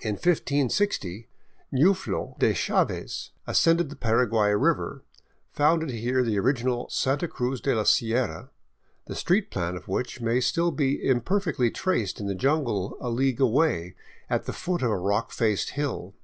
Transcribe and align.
In 0.00 0.12
1560 0.14 1.28
Nuflo 1.72 2.38
de 2.38 2.54
Chaves, 2.54 3.32
ascending 3.46 3.88
the 3.88 3.96
Paraguay 3.96 4.48
river, 4.54 5.04
founded 5.50 5.90
here 5.90 6.22
the 6.22 6.38
original 6.38 6.88
Santa 6.88 7.28
Cruz 7.28 7.60
de 7.60 7.74
la 7.74 7.82
Sierra, 7.82 8.48
the 9.08 9.14
street 9.14 9.50
plan 9.50 9.76
of 9.76 9.88
which 9.88 10.22
may 10.22 10.40
still 10.40 10.70
be 10.70 11.06
imperfectly 11.06 11.70
traced 11.70 12.18
in 12.18 12.28
the 12.28 12.34
jungle 12.34 12.96
a 12.98 13.10
league 13.10 13.40
away 13.42 13.94
at 14.30 14.46
the 14.46 14.54
foot 14.54 14.80
of 14.80 14.90
a 14.90 14.96
rock 14.96 15.32
faced 15.32 15.72
hill. 15.72 16.14